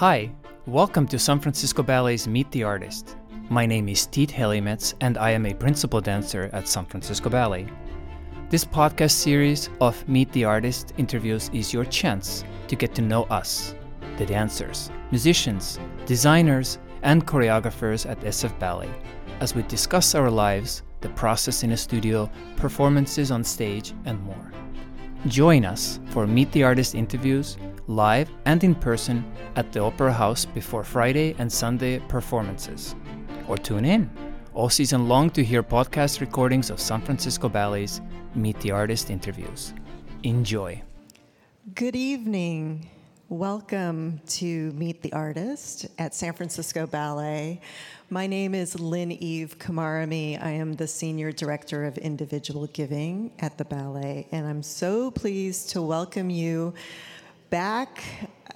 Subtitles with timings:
[0.00, 0.30] Hi,
[0.64, 3.18] welcome to San Francisco Ballet's Meet the Artist.
[3.50, 7.66] My name is Tiit Helimets, and I am a principal dancer at San Francisco Ballet.
[8.48, 13.24] This podcast series of Meet the Artist interviews is your chance to get to know
[13.24, 13.74] us,
[14.16, 18.88] the dancers, musicians, designers, and choreographers at SF Ballet,
[19.40, 24.50] as we discuss our lives, the process in a studio, performances on stage, and more.
[25.26, 27.58] Join us for Meet the Artist interviews,
[27.90, 29.24] live and in person
[29.56, 32.94] at the Opera House before Friday and Sunday performances.
[33.48, 34.08] Or tune in
[34.54, 38.00] all season long to hear podcast recordings of San Francisco Ballet's
[38.36, 39.74] Meet the Artist interviews.
[40.22, 40.80] Enjoy.
[41.74, 42.88] Good evening.
[43.28, 47.60] Welcome to Meet the Artist at San Francisco Ballet.
[48.08, 50.40] My name is Lynn Eve Komaromi.
[50.40, 55.70] I am the Senior Director of Individual Giving at the ballet, and I'm so pleased
[55.70, 56.74] to welcome you
[57.50, 58.02] back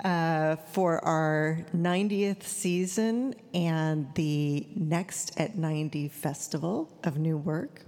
[0.05, 7.81] uh, for our 90th season and the Next at 90 Festival of New Work.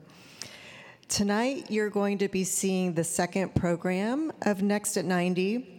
[1.09, 5.75] Tonight, you're going to be seeing the second program of Next at 90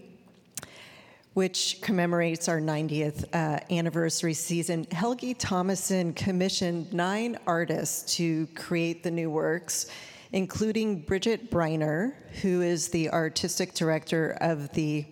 [1.34, 9.12] which commemorates our 90th uh, anniversary season, Helgi Thomasson commissioned nine artists to create the
[9.12, 9.86] new works,
[10.32, 15.06] including Bridget Breiner, who is the artistic director of the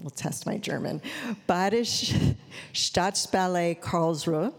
[0.00, 1.00] we'll test my German,
[1.48, 2.36] Badische
[2.72, 4.52] Staatsballett Karlsruhe.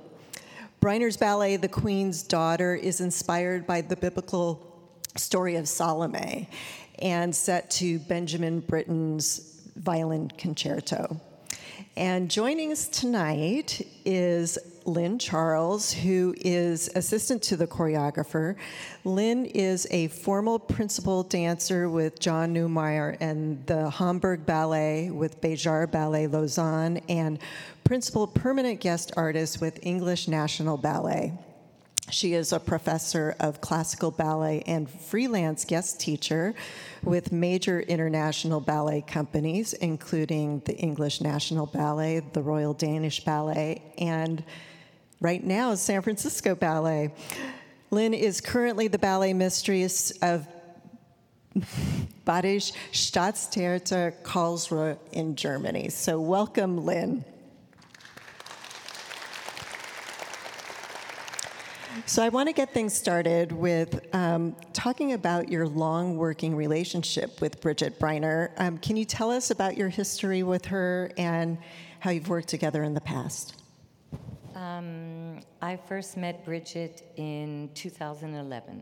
[0.82, 6.50] Breiner's ballet, The Queen's Daughter, is inspired by the biblical story of Salome
[7.00, 11.20] and set to Benjamin Britten's violin concerto.
[11.96, 18.56] And joining us tonight is Lynn Charles, who is assistant to the choreographer.
[19.04, 25.92] Lynn is a formal principal dancer with John Neumeier and the Hamburg Ballet with Béjart
[25.92, 27.38] Ballet Lausanne, and
[27.84, 31.34] principal permanent guest artist with English National Ballet.
[32.10, 36.56] She is a professor of classical ballet and freelance guest teacher
[37.04, 44.42] with major international ballet companies, including the English National Ballet, the Royal Danish Ballet, and
[45.20, 47.14] right now, San Francisco Ballet.
[47.90, 50.48] Lynn is currently the ballet mistress of
[52.26, 55.90] Badische Staatstheater Karlsruhe in Germany.
[55.90, 57.24] So, welcome, Lynn.
[62.06, 67.42] So, I want to get things started with um, talking about your long working relationship
[67.42, 68.52] with Bridget Breiner.
[68.58, 71.58] Um, can you tell us about your history with her and
[72.02, 73.56] how you've worked together in the past?
[74.58, 78.82] Um, I first met Bridget in 2011,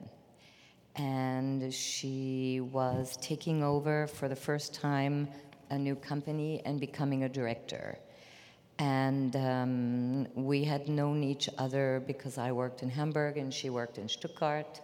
[0.95, 5.27] and she was taking over for the first time
[5.71, 7.97] a new company and becoming a director.
[8.79, 13.97] And um, we had known each other because I worked in Hamburg and she worked
[13.97, 14.79] in Stuttgart.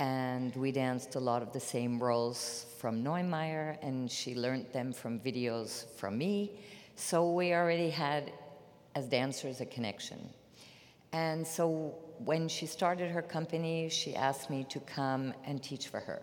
[0.00, 4.92] And we danced a lot of the same roles from Neumeier, and she learned them
[4.92, 6.58] from videos from me.
[6.96, 8.32] So we already had,
[8.98, 10.18] as dancers, a connection.
[11.12, 16.00] And so when she started her company, she asked me to come and teach for
[16.00, 16.22] her.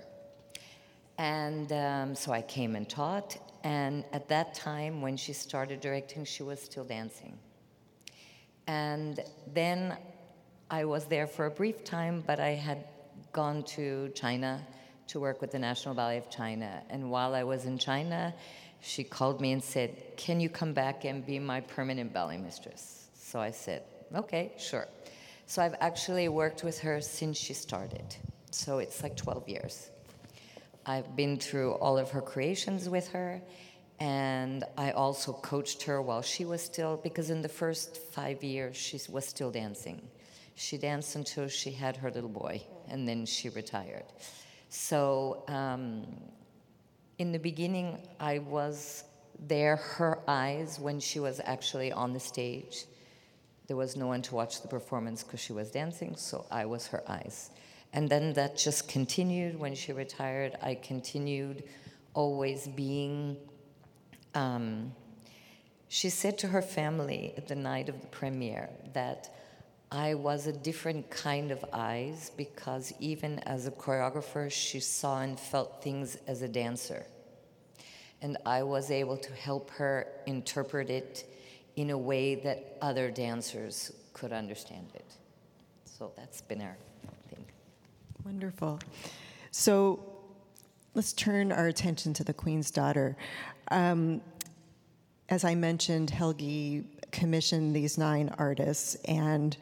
[1.18, 6.26] And um, so I came and taught, and at that time, when she started directing,
[6.26, 7.38] she was still dancing.
[8.68, 9.22] And
[9.54, 9.98] then
[10.70, 12.84] I was there for a brief time, but I had
[13.32, 14.62] gone to China
[15.08, 16.84] to work with the National Ballet of China.
[16.90, 18.34] And while I was in China,
[18.86, 23.08] she called me and said, Can you come back and be my permanent ballet mistress?
[23.20, 24.88] So I said, Okay, sure.
[25.48, 28.16] So I've actually worked with her since she started.
[28.52, 29.90] So it's like 12 years.
[30.86, 33.42] I've been through all of her creations with her,
[34.00, 38.78] and I also coached her while she was still, because in the first five years,
[38.78, 40.00] she was still dancing.
[40.54, 44.06] She danced until she had her little boy, and then she retired.
[44.70, 46.06] So, um,
[47.18, 49.04] in the beginning, I was
[49.40, 52.86] there, her eyes, when she was actually on the stage.
[53.68, 56.88] There was no one to watch the performance because she was dancing, so I was
[56.88, 57.52] her eyes.
[57.94, 60.58] And then that just continued when she retired.
[60.62, 61.64] I continued
[62.14, 63.38] always being.
[64.34, 64.92] Um,
[65.88, 69.34] she said to her family at the night of the premiere that
[69.92, 75.40] I was a different kind of eyes because even as a choreographer, she saw and
[75.40, 77.06] felt things as a dancer.
[78.22, 81.26] And I was able to help her interpret it
[81.76, 85.06] in a way that other dancers could understand it.
[85.86, 86.78] So that's been our
[87.30, 87.46] thing.
[88.24, 88.80] Wonderful.
[89.52, 90.04] So
[90.94, 93.16] let's turn our attention to the Queen's Daughter.
[93.70, 94.22] Um,
[95.30, 96.84] as I mentioned, Helgi
[97.16, 99.56] commissioned these nine artists, and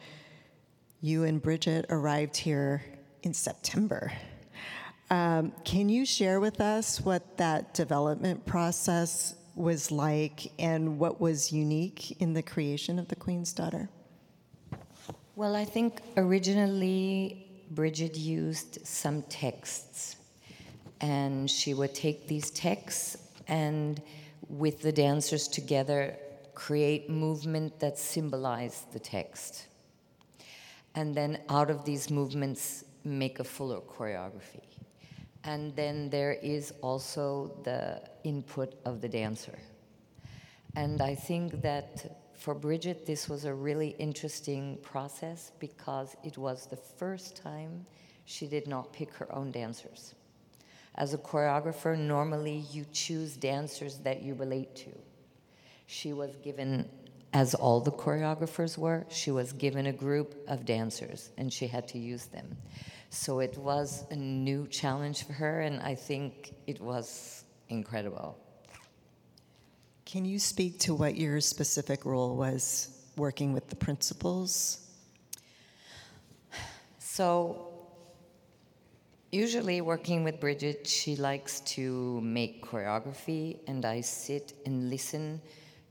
[1.00, 2.82] you and Bridget arrived here
[3.22, 4.12] in September.
[5.08, 11.52] Um, can you share with us what that development process was like and what was
[11.52, 13.88] unique in the creation of The Queen's Daughter?
[15.36, 20.16] Well, I think originally Bridget used some texts,
[21.00, 23.16] and she would take these texts
[23.46, 24.02] and,
[24.48, 26.16] with the dancers together,
[26.54, 29.66] create movement that symbolize the text.
[30.94, 34.62] And then, out of these movements, make a fuller choreography.
[35.42, 39.58] And then there is also the input of the dancer.
[40.76, 46.66] And I think that for Bridget, this was a really interesting process because it was
[46.66, 47.86] the first time
[48.24, 50.14] she did not pick her own dancers.
[50.96, 54.90] As a choreographer, normally you choose dancers that you relate to.
[55.86, 56.88] She was given,
[57.32, 61.88] as all the choreographers were, she was given a group of dancers and she had
[61.88, 62.56] to use them.
[63.10, 68.36] So it was a new challenge for her, and I think it was incredible.
[70.04, 74.80] Can you speak to what your specific role was working with the principals?
[76.98, 77.68] So,
[79.30, 85.40] usually working with Bridget, she likes to make choreography, and I sit and listen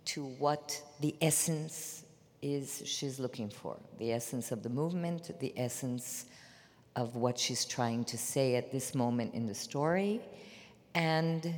[0.06, 2.04] to what the essence
[2.42, 6.26] is she's looking for the essence of the movement, the essence
[6.96, 10.22] of what she's trying to say at this moment in the story.
[10.94, 11.54] And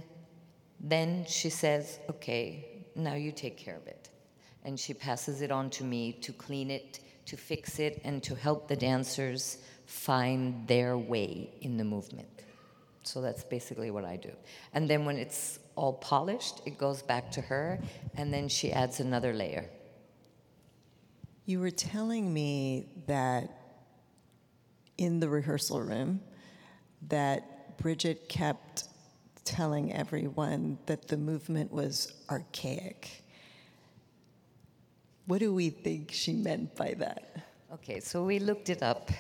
[0.80, 4.10] then she says, okay, now you take care of it.
[4.64, 8.36] And she passes it on to me to clean it, to fix it, and to
[8.36, 12.28] help the dancers find their way in the movement.
[13.04, 14.32] So that's basically what I do.
[14.74, 17.80] And then when it's all polished, it goes back to her,
[18.16, 19.70] and then she adds another layer.
[21.46, 23.50] You were telling me that
[24.98, 26.22] in the rehearsal room
[27.10, 28.86] that Bridget kept
[29.44, 33.24] telling everyone that the movement was archaic.
[35.28, 37.46] What do we think she meant by that?
[37.74, 39.12] Okay, so we looked it up.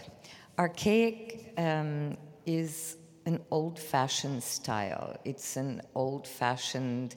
[0.58, 7.16] Archaic um, is an old fashioned style, it's an old fashioned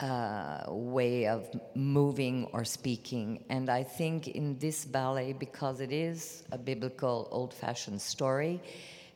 [0.00, 3.44] uh, way of moving or speaking.
[3.48, 8.60] And I think in this ballet, because it is a biblical old fashioned story,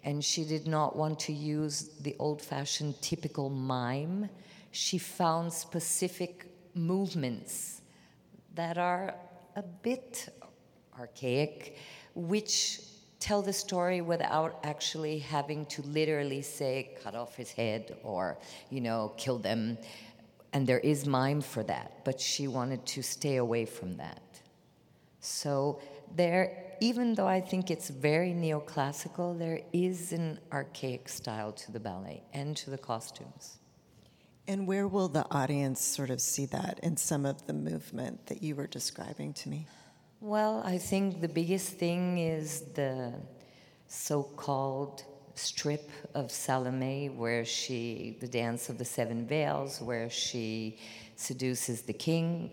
[0.05, 4.29] and she did not want to use the old fashioned typical mime,
[4.71, 7.83] she found specific movements
[8.55, 9.15] that are
[9.57, 10.29] a bit
[10.99, 11.77] archaic,
[12.15, 12.81] which
[13.19, 18.39] tell the story without actually having to literally say cut off his head or
[18.71, 19.79] you know kill them
[20.57, 24.23] and there is mime for that, but she wanted to stay away from that.
[25.21, 25.81] So
[26.15, 31.79] there, even though I think it's very neoclassical, there is an archaic style to the
[31.79, 33.59] ballet and to the costumes.
[34.49, 38.43] And where will the audience sort of see that in some of the movement that
[38.43, 39.67] you were describing to me?
[40.27, 43.13] Well, I think the biggest thing is the
[43.87, 45.05] so called
[45.37, 50.81] strip of Salome where she, the dance of the seven veils, where she
[51.15, 52.51] seduces the king.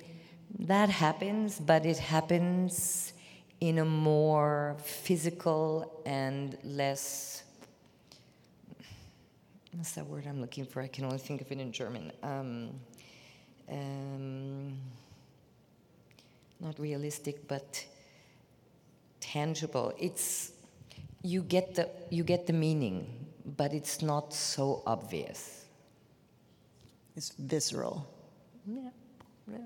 [0.59, 3.13] That happens, but it happens
[3.59, 7.41] in a more physical and less.
[9.71, 10.79] What's that word I'm looking for?
[10.79, 12.11] I can only think of it in German.
[12.21, 12.69] Um,
[13.67, 14.77] um,
[16.59, 17.85] not realistic, but
[19.19, 19.93] tangible.
[19.97, 20.51] It's
[21.21, 25.65] you get the you get the meaning, but it's not so obvious.
[27.15, 28.07] It's visceral.
[28.65, 28.89] Yeah.
[29.51, 29.57] yeah.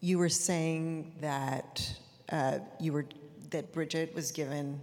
[0.00, 1.98] You were saying that
[2.30, 3.06] uh, you were
[3.50, 4.80] that Bridget was given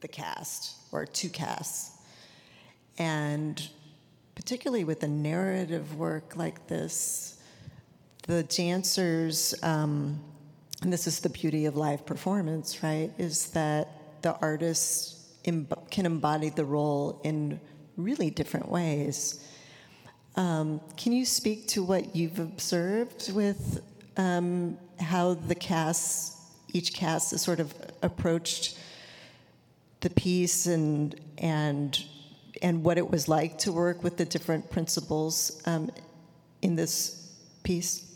[0.00, 1.98] the cast or two casts,
[2.98, 3.68] and
[4.34, 7.38] particularly with a narrative work like this,
[8.22, 9.54] the dancers.
[9.62, 10.20] Um,
[10.82, 13.10] and this is the beauty of live performance, right?
[13.18, 17.60] Is that the artist can embody the role in
[17.96, 19.44] really different ways.
[20.36, 23.82] Um, can you speak to what you've observed with
[24.16, 26.38] um, how the cast,
[26.72, 28.78] each cast, has sort of approached
[30.00, 32.04] the piece and and
[32.60, 35.90] and what it was like to work with the different principals um,
[36.62, 38.11] in this piece?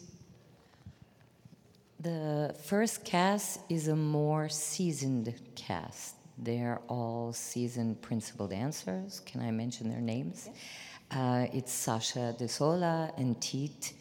[2.00, 6.17] The first cast is a more seasoned cast.
[6.37, 9.21] They're all seasoned principal dancers.
[9.21, 10.50] Can I mention their names?
[11.11, 13.95] Uh, it's Sasha De Sola and Tiit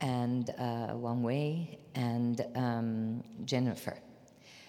[0.00, 3.98] and uh, Wang Wei and um, Jennifer.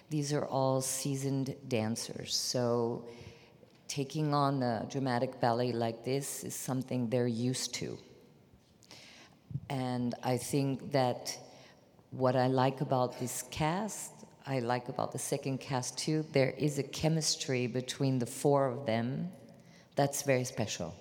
[0.10, 3.06] These are all seasoned dancers, so
[3.88, 7.98] taking on a dramatic ballet like this is something they're used to.
[9.70, 11.38] And I think that
[12.18, 14.12] what I like about this cast,
[14.48, 18.86] I like about the second cast too, there is a chemistry between the four of
[18.86, 19.30] them
[19.96, 20.94] that's very special.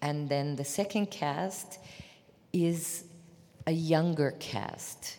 [0.00, 1.78] And then the second cast
[2.52, 3.04] is
[3.66, 5.18] a younger cast.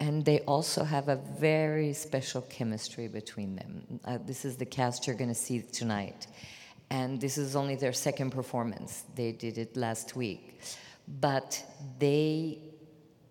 [0.00, 4.00] And they also have a very special chemistry between them.
[4.04, 6.26] Uh, this is the cast you're going to see tonight.
[6.90, 9.04] And this is only their second performance.
[9.14, 10.60] They did it last week.
[11.08, 11.62] But
[11.98, 12.58] they,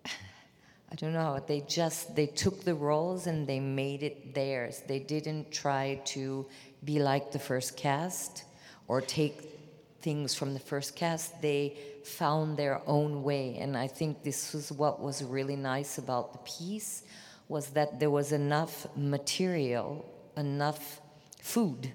[0.04, 4.82] I don't know, they just, they took the roles and they made it theirs.
[4.86, 6.46] They didn't try to
[6.84, 8.44] be like the first cast
[8.88, 9.52] or take
[10.00, 11.40] things from the first cast.
[11.40, 13.56] They found their own way.
[13.58, 17.04] And I think this was what was really nice about the piece
[17.48, 20.04] was that there was enough material,
[20.36, 21.00] enough
[21.40, 21.92] food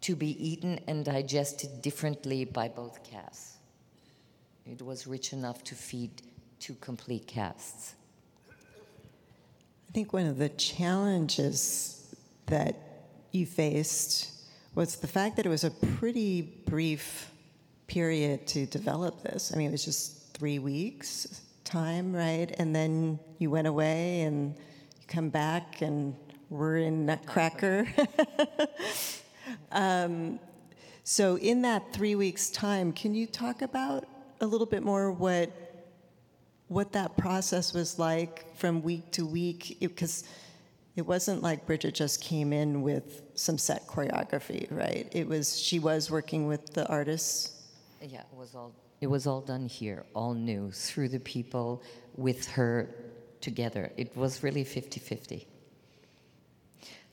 [0.00, 3.56] to be eaten and digested differently by both casts.
[4.68, 6.10] It was rich enough to feed
[6.58, 7.94] two complete casts.
[8.50, 12.14] I think one of the challenges
[12.46, 12.76] that
[13.30, 14.32] you faced
[14.74, 17.30] was the fact that it was a pretty brief
[17.86, 19.52] period to develop this.
[19.54, 22.52] I mean, it was just three weeks time, right?
[22.58, 26.16] And then you went away and you come back and
[26.50, 27.86] we're in Nutcracker.
[29.72, 30.40] um,
[31.04, 34.04] so, in that three weeks time, can you talk about
[34.40, 35.50] a little bit more what
[36.68, 39.76] what that process was like from week to week?
[39.80, 45.08] Because it, it wasn't like Bridget just came in with some set choreography, right?
[45.12, 47.56] It was she was working with the artists
[48.02, 51.82] yeah, it was all it was all done here, all new, through the people
[52.16, 52.88] with her
[53.40, 53.92] together.
[53.96, 55.46] It was really 50 50.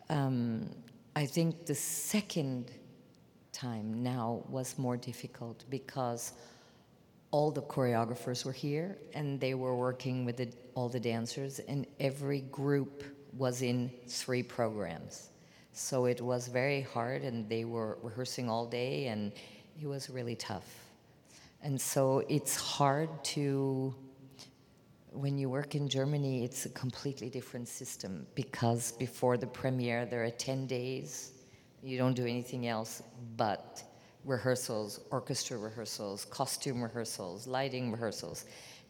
[0.09, 0.69] Um,
[1.15, 2.71] I think the second
[3.51, 6.33] time now was more difficult because
[7.33, 11.87] all the choreographers were here and they were working with the, all the dancers, and
[11.99, 13.03] every group
[13.35, 15.31] was in three programs.
[15.71, 19.31] So it was very hard, and they were rehearsing all day, and
[19.81, 20.67] it was really tough.
[21.63, 23.95] And so it's hard to,
[25.11, 30.23] when you work in Germany, it's a completely different system because before the premiere, there
[30.23, 31.31] are 10 days.
[31.81, 33.01] You don't do anything else
[33.37, 33.83] but
[34.25, 38.45] rehearsals, orchestra rehearsals, costume rehearsals, lighting rehearsals.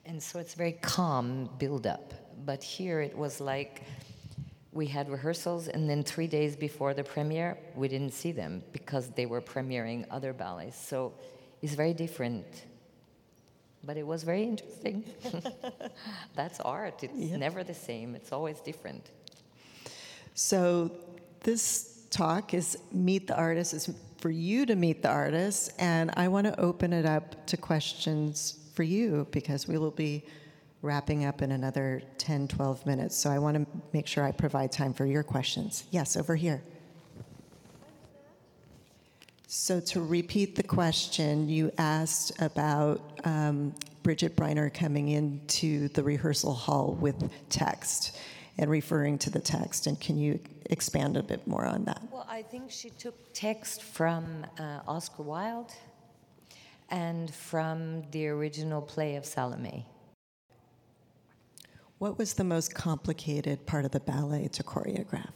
[0.06, 2.14] And so it's very calm build up.
[2.46, 3.84] But here it was like
[4.74, 9.10] we had rehearsals, and then three days before the premiere, we didn't see them because
[9.10, 10.78] they were premiering other ballets.
[10.78, 11.14] So
[11.62, 12.46] it's very different.
[13.84, 15.04] But it was very interesting.
[16.36, 17.04] That's art.
[17.04, 17.40] It's yep.
[17.40, 19.10] never the same, it's always different.
[20.36, 20.90] So,
[21.42, 23.90] this talk is Meet the Artist, is
[24.24, 28.58] for you to meet the artist, and I want to open it up to questions
[28.74, 30.24] for you because we will be
[30.82, 33.18] wrapping up in another 10, 12 minutes.
[33.18, 35.84] So, I want to make sure I provide time for your questions.
[35.92, 36.64] Yes, over here.
[39.48, 46.54] So, to repeat the question, you asked about um, Bridget Breiner coming into the rehearsal
[46.54, 48.18] hall with text
[48.58, 49.88] and referring to the text.
[49.88, 52.02] And can you expand a bit more on that?
[52.12, 55.74] Well, I think she took text from uh, Oscar Wilde
[56.90, 59.86] and from the original play of Salome.
[61.98, 65.32] What was the most complicated part of the ballet to choreograph?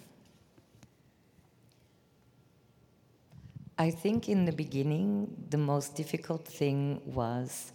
[3.80, 7.72] I think in the beginning, the most difficult thing was,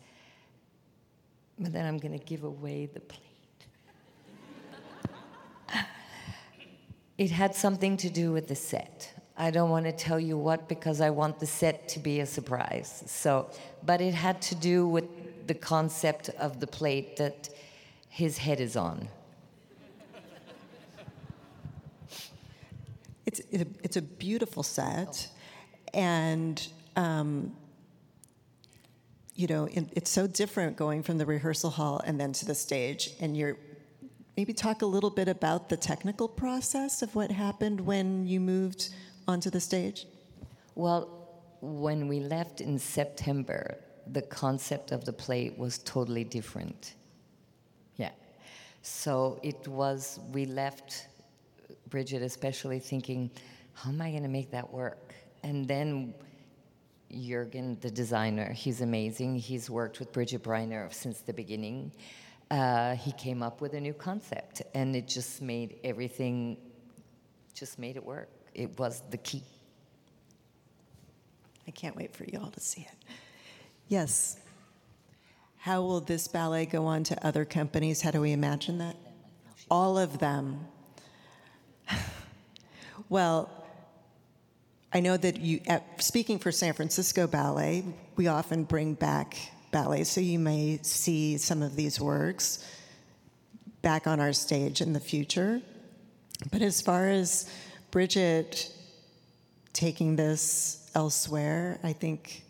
[1.59, 3.32] but then I'm going to give away the plate.
[7.23, 9.13] It had something to do with the set.
[9.37, 12.27] I don't want to tell you what because I want the set to be a
[12.27, 13.05] surprise.
[13.07, 13.49] So,
[13.87, 17.49] but it had to do with the concept of the plate that
[18.09, 19.09] his head is on.
[23.25, 25.29] It's, it's a beautiful set.
[25.95, 27.53] And um,
[29.35, 32.55] you know it, it's so different going from the rehearsal hall and then to the
[32.55, 33.57] stage and you're
[34.37, 38.91] maybe talk a little bit about the technical process of what happened when you moved
[39.29, 40.07] onto the stage
[40.75, 41.29] well
[41.61, 43.77] when we left in september
[44.13, 46.95] the concept of the play was totally different
[47.97, 48.11] yeah
[48.83, 51.07] so it was we left
[51.89, 53.31] bridget especially thinking
[53.75, 56.15] how am i going to make that work and then
[57.13, 59.37] Jurgen, the designer, he's amazing.
[59.37, 61.93] He's worked with Bridget Breiner since the beginning.
[62.53, 66.59] Uh, he came up with a new concept, and it just made everything,
[67.55, 68.29] just made it work.
[68.53, 69.43] It was the key.
[71.67, 73.15] I can't wait for you all to see it.
[73.89, 74.37] Yes.
[75.57, 78.03] How will this ballet go on to other companies?
[78.03, 78.97] How do we imagine that?
[79.71, 80.67] All of them.
[83.09, 83.49] well,
[84.93, 87.83] I know that you, at, speaking for San Francisco Ballet,
[88.17, 89.39] we often bring back
[89.73, 92.65] ballets, so you may see some of these works
[93.81, 95.61] back on our stage in the future.
[96.53, 97.51] But as far as
[97.91, 98.73] Bridget
[99.73, 102.45] taking this elsewhere, I think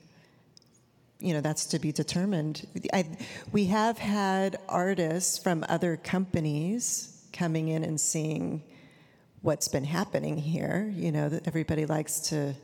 [1.20, 2.66] you know that's to be determined.
[2.92, 3.06] I,
[3.52, 8.62] we have had artists from other companies coming in and seeing
[9.40, 10.92] what's been happening here.
[10.94, 12.54] You know that everybody likes to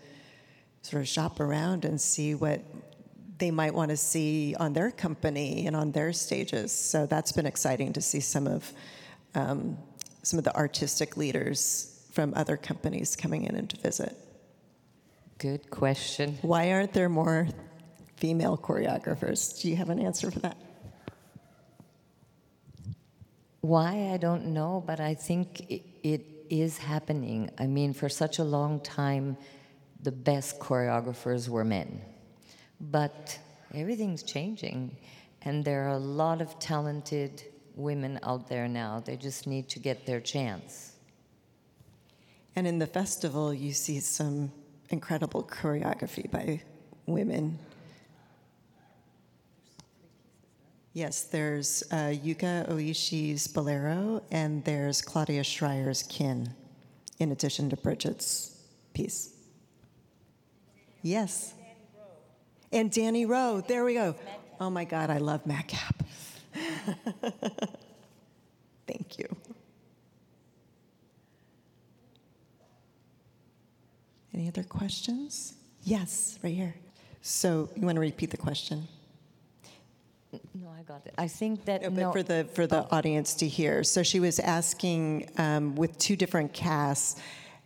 [0.82, 2.60] sort of shop around and see what
[3.38, 6.72] they might want to see on their company and on their stages.
[6.72, 8.72] So that's been exciting to see some of
[9.34, 9.78] um,
[10.22, 14.16] some of the artistic leaders from other companies coming in and to visit.
[15.38, 16.38] Good question.
[16.42, 17.48] Why aren't there more
[18.16, 19.60] female choreographers?
[19.60, 20.56] Do you have an answer for that?
[23.60, 27.50] Why, I don't know, but I think it, it is happening.
[27.58, 29.36] I mean, for such a long time,
[30.02, 32.00] the best choreographers were men.
[32.80, 33.38] But
[33.74, 34.96] everything's changing,
[35.42, 37.42] and there are a lot of talented
[37.74, 39.00] women out there now.
[39.04, 40.92] They just need to get their chance.
[42.56, 44.50] And in the festival, you see some
[44.90, 46.60] incredible choreography by
[47.06, 47.58] women.
[50.92, 56.52] Yes, there's uh, Yuka Oishi's Bolero, and there's Claudia Schreier's Kin,
[57.20, 58.56] in addition to Bridget's
[58.94, 59.34] piece.
[61.02, 61.54] Yes.
[62.72, 64.14] And Danny Rowe, there we go.
[64.60, 66.02] Oh my God, I love Madcap.
[68.86, 69.26] Thank you.
[74.34, 75.54] Any other questions?
[75.84, 76.74] Yes, right here.
[77.22, 78.86] So you want to repeat the question?
[80.54, 81.14] No, I got it.
[81.16, 83.82] I think that No, but no, for the for the audience to hear.
[83.82, 87.20] So she was asking um, with two different casts,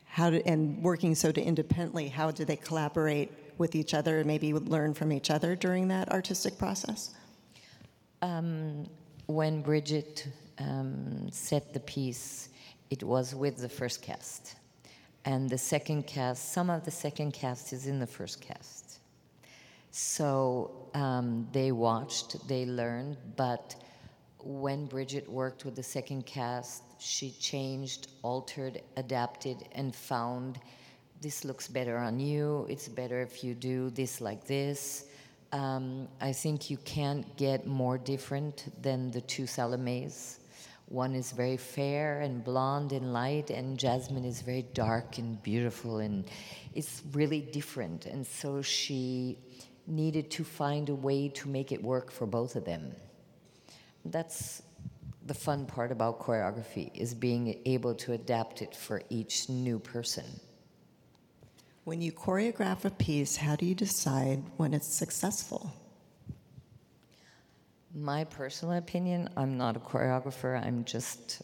[0.06, 3.32] how to, and working so to independently, how do they collaborate
[3.62, 7.00] with each other and maybe learn from each other during that artistic process?
[8.22, 8.86] um,
[9.26, 12.48] when Bridget um, set the piece,
[12.90, 14.54] it was with the first cast.
[15.24, 19.00] And the second cast, some of the second cast is in the first cast.
[19.90, 23.76] So um, they watched, they learned, but
[24.38, 30.58] when Bridget worked with the second cast, she changed, altered, adapted, and found
[31.22, 35.06] this looks better on you, it's better if you do this like this.
[35.52, 40.40] Um, I think you can't get more different than the two Salomes.
[40.86, 45.98] One is very fair and blonde and light, and Jasmine is very dark and beautiful,
[45.98, 46.24] and
[46.74, 48.06] it's really different.
[48.06, 49.38] And so she
[49.86, 52.94] needed to find a way to make it work for both of them.
[54.04, 54.62] That's
[55.26, 60.24] the fun part about choreography is being able to adapt it for each new person.
[61.84, 65.72] When you choreograph a piece, how do you decide when it's successful?
[67.92, 70.64] My personal opinion, I'm not a choreographer.
[70.64, 71.42] I'm just,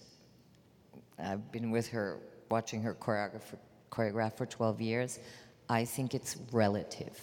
[1.19, 2.21] I've been with her,
[2.53, 3.57] watching her choreograph,
[3.91, 5.19] choreograph for 12 years.
[5.69, 7.21] I think it's relative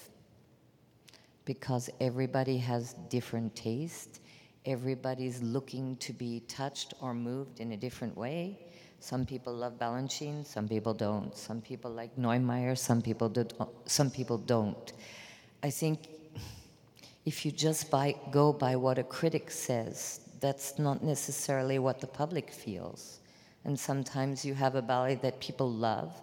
[1.45, 4.19] because everybody has different taste.
[4.65, 8.59] Everybody's looking to be touched or moved in a different way.
[9.05, 11.37] Some people love Balanchine, some people don't.
[11.37, 13.45] Some people like Neumeier, some people, do,
[13.85, 14.93] some people don't.
[15.61, 16.07] I think
[17.23, 22.07] if you just by, go by what a critic says, that's not necessarily what the
[22.07, 23.19] public feels.
[23.63, 26.19] And sometimes you have a ballet that people love,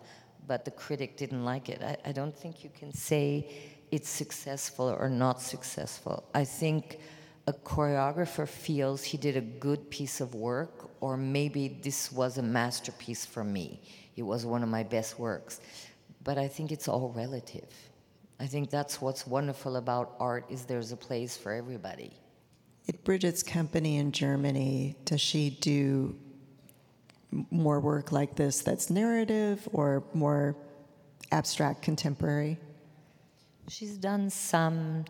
[0.48, 1.80] but the critic didn't like it.
[1.84, 3.46] I, I don't think you can say
[3.92, 6.24] it's successful or not successful.
[6.34, 6.98] I think
[7.46, 12.42] a choreographer feels he did a good piece of work, or maybe this was a
[12.42, 13.80] masterpiece for me.
[14.16, 15.60] It was one of my best works.
[16.22, 17.68] But I think it's all relative.
[18.38, 22.12] I think that's what's wonderful about art is there's a place for everybody.
[22.88, 26.16] At Bridget's company in Germany, does she do
[27.50, 30.56] more work like this that's narrative or more
[31.30, 32.58] abstract contemporary?
[33.68, 35.04] She's done some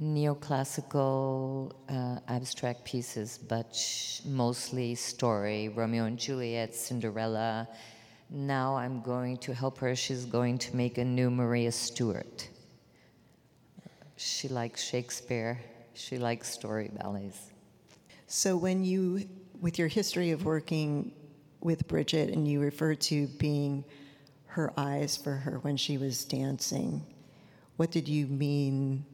[0.00, 3.78] neoclassical uh, abstract pieces, but
[4.24, 7.68] mostly story, Romeo and Juliet, Cinderella.
[8.30, 9.94] Now I'm going to help her.
[9.94, 12.48] She's going to make a new Maria Stuart.
[14.16, 15.60] She likes Shakespeare.
[15.94, 17.50] She likes story ballets.
[18.26, 19.28] So, when you,
[19.60, 21.12] with your history of working
[21.60, 23.84] with Bridget, and you refer to being
[24.46, 27.04] her eyes for her when she was dancing,
[27.76, 29.04] what did you mean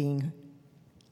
[0.00, 0.32] being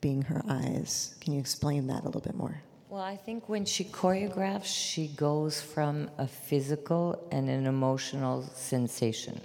[0.00, 1.14] being her eyes?
[1.20, 2.56] Can you explain that a little bit more?
[2.88, 9.38] Well, I think when she choreographs, she goes from a physical and an emotional sensation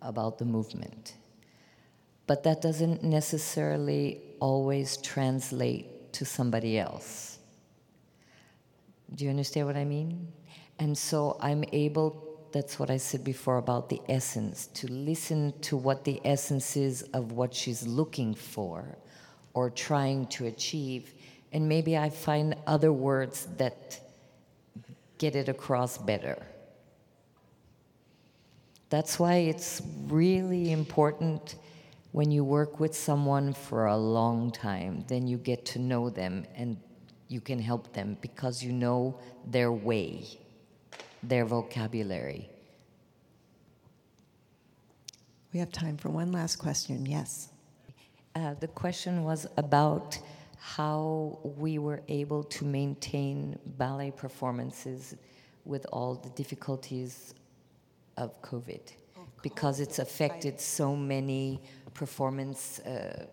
[0.00, 1.14] about the movement.
[2.26, 7.38] But that doesn't necessarily always translate to somebody else.
[9.14, 10.28] Do you understand what I mean?
[10.78, 15.76] And so I'm able, that's what I said before about the essence, to listen to
[15.76, 18.98] what the essence is of what she's looking for
[19.54, 21.14] or trying to achieve.
[21.52, 24.00] And maybe I find other words that
[25.18, 26.38] get it across better.
[28.88, 31.56] That's why it's really important
[32.12, 36.44] when you work with someone for a long time, then you get to know them
[36.56, 36.76] and
[37.28, 40.26] you can help them because you know their way,
[41.22, 42.48] their vocabulary.
[45.52, 47.06] We have time for one last question.
[47.06, 47.48] Yes.
[48.36, 50.18] Uh, the question was about
[50.58, 55.16] how we were able to maintain ballet performances
[55.64, 57.34] with all the difficulties
[58.16, 58.80] of COVID,
[59.16, 61.60] oh, because it's affected so many
[61.94, 63.26] performance, uh,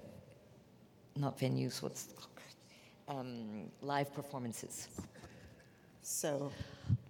[1.16, 2.08] not venues, what's
[3.08, 4.88] um, live performances.
[6.02, 6.52] So,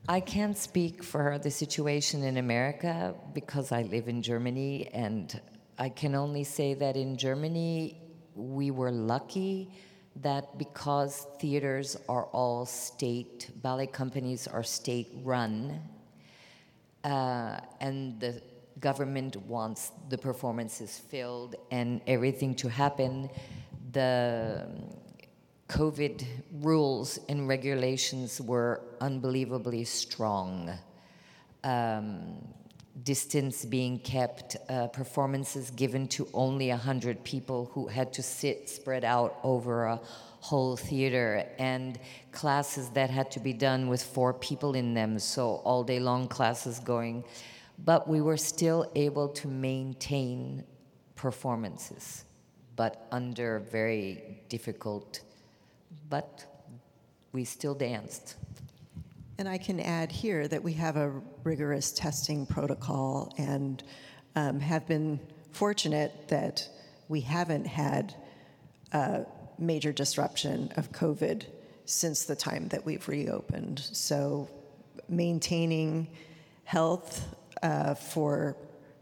[0.10, 5.38] I can't speak for the situation in America because I live in Germany, and
[5.78, 8.00] I can only say that in Germany
[8.34, 9.70] we were lucky
[10.22, 15.82] that because theaters are all state, ballet companies are state run,
[17.04, 18.42] uh, and the
[18.80, 23.30] government wants the performances filled and everything to happen,
[23.92, 24.70] the
[25.68, 30.72] COVID rules and regulations were unbelievably strong.
[31.64, 32.48] Um,
[33.04, 39.04] distance being kept, uh, performances given to only 100 people who had to sit spread
[39.04, 40.00] out over a
[40.40, 42.00] whole theater, and
[42.32, 46.28] classes that had to be done with four people in them, so all day long
[46.28, 47.24] classes going
[47.78, 50.64] but we were still able to maintain
[51.16, 52.26] performances,
[52.76, 55.22] but under very difficult,
[56.10, 56.46] but
[57.32, 58.36] we still danced.
[59.38, 63.84] And I can add here that we have a rigorous testing protocol and
[64.36, 65.20] um, have been
[65.52, 66.68] fortunate that
[67.08, 68.16] we haven't had
[68.92, 69.26] a
[69.60, 71.46] major disruption of COVID
[71.86, 73.80] since the time that we've reopened.
[73.80, 74.50] So
[75.08, 76.08] maintaining
[76.64, 77.24] health
[77.62, 78.58] uh, for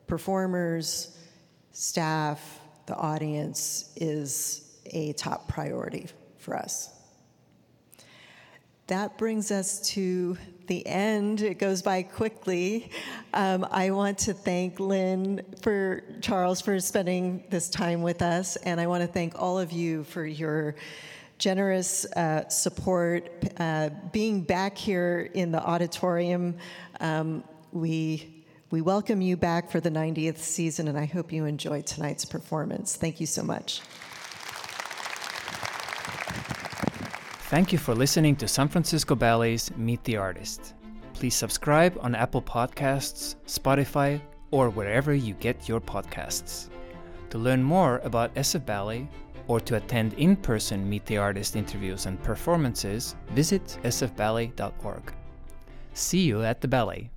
[0.08, 1.18] performers,
[1.72, 6.10] staff, the audience is a top priority
[6.46, 6.92] for us.
[8.88, 11.42] That brings us to the end.
[11.42, 12.92] It goes by quickly.
[13.34, 18.80] Um, I want to thank Lynn for Charles for spending this time with us, and
[18.80, 20.76] I want to thank all of you for your
[21.40, 23.28] generous uh, support.
[23.58, 26.56] Uh, being back here in the auditorium,
[27.00, 31.88] um, we we welcome you back for the 90th season, and I hope you enjoyed
[31.88, 32.96] tonight's performance.
[32.96, 33.82] Thank you so much.
[37.50, 40.74] Thank you for listening to San Francisco Ballet's Meet the Artist.
[41.14, 46.70] Please subscribe on Apple Podcasts, Spotify, or wherever you get your podcasts.
[47.30, 49.08] To learn more about SF Ballet
[49.48, 55.14] or to attend in person Meet the Artist interviews and performances, visit sfballet.org.
[55.94, 57.12] See you at the ballet.